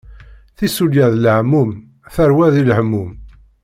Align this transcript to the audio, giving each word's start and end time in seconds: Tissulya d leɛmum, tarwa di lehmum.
Tissulya 0.57 1.05
d 1.13 1.15
leɛmum, 1.17 1.71
tarwa 2.13 2.45
di 2.53 2.63
lehmum. 2.69 3.11